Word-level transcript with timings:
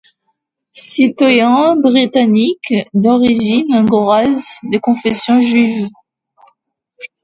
Citoyen 0.93 1.75
Britannique 1.75 2.73
d’origine 2.95 3.71
hongroise 3.75 4.57
de 4.63 4.79
confession 4.79 5.39
juive. 5.41 5.87